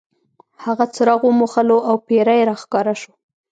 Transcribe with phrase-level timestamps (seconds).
[0.63, 3.11] هغه څراغ وموښلو او پیری را ښکاره شو.